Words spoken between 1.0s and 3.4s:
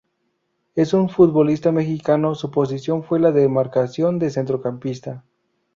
futbolista mexicano su posición fue la